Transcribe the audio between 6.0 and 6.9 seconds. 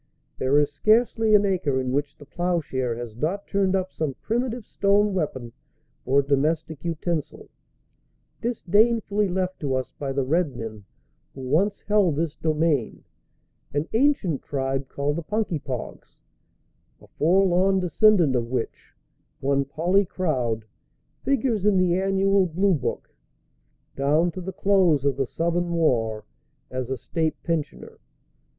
or domestic